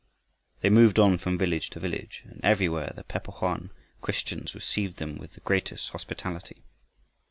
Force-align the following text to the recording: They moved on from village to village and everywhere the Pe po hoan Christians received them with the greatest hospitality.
They 0.61 0.71
moved 0.71 0.97
on 0.97 1.19
from 1.19 1.37
village 1.37 1.69
to 1.69 1.79
village 1.79 2.23
and 2.25 2.43
everywhere 2.43 2.91
the 2.95 3.03
Pe 3.03 3.19
po 3.19 3.33
hoan 3.33 3.69
Christians 4.01 4.55
received 4.55 4.97
them 4.97 5.19
with 5.19 5.33
the 5.33 5.41
greatest 5.41 5.89
hospitality. 5.89 6.63